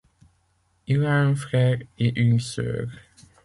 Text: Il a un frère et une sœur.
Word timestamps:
Il 0.87 1.05
a 1.05 1.13
un 1.13 1.35
frère 1.35 1.77
et 1.99 2.19
une 2.19 2.39
sœur. 2.39 2.87